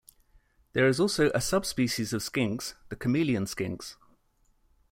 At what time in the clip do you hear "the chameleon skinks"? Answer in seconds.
2.89-3.97